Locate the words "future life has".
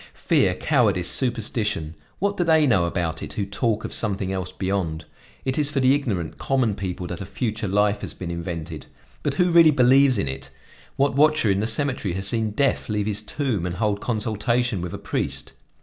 7.27-8.15